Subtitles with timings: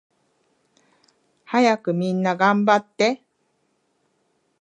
[1.45, 3.23] はやくみんながんばって